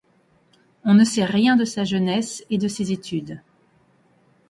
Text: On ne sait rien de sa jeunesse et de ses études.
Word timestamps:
On 0.83 0.95
ne 0.95 1.03
sait 1.03 1.25
rien 1.25 1.55
de 1.55 1.63
sa 1.63 1.83
jeunesse 1.83 2.43
et 2.49 2.57
de 2.57 2.67
ses 2.67 2.91
études. 2.91 3.39